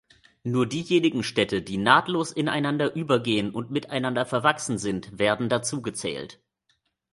[0.41, 6.41] Nur diejenigen Städte, die nahtlos ineinander übergehen und miteinander verwachsen sind, werden dazugezählt.